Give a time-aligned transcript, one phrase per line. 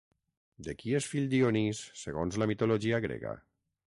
[0.67, 3.37] De qui és fill Dionís segons la mitologia grega?